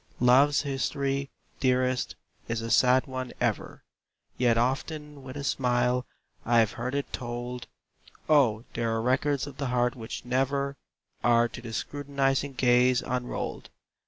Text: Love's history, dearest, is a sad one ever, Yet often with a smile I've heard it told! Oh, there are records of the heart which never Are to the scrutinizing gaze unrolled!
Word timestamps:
Love's 0.19 0.63
history, 0.63 1.29
dearest, 1.59 2.15
is 2.47 2.59
a 2.61 2.71
sad 2.71 3.05
one 3.05 3.31
ever, 3.39 3.83
Yet 4.35 4.57
often 4.57 5.21
with 5.21 5.37
a 5.37 5.43
smile 5.43 6.07
I've 6.43 6.71
heard 6.71 6.95
it 6.95 7.13
told! 7.13 7.67
Oh, 8.27 8.63
there 8.73 8.89
are 8.95 8.99
records 9.03 9.45
of 9.45 9.57
the 9.57 9.67
heart 9.67 9.95
which 9.95 10.25
never 10.25 10.75
Are 11.23 11.47
to 11.49 11.61
the 11.61 11.71
scrutinizing 11.71 12.53
gaze 12.53 13.03
unrolled! 13.03 13.69